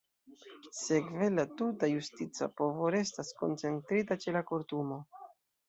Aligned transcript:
Sekve 0.77 1.27
la 1.33 1.45
tuta 1.59 1.91
justica 1.91 2.49
povo 2.63 2.91
restas 2.97 3.31
koncentrita 3.45 4.21
ĉe 4.25 4.37
la 4.41 4.45
Kortumo. 4.51 5.03